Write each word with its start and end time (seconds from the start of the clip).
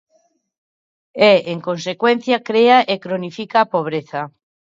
E, 1.31 1.33
en 1.53 1.59
consecuencia, 1.67 2.43
crea 2.49 2.77
e 2.93 2.95
cronifica 3.03 3.57
a 3.61 3.69
pobreza. 3.73 4.21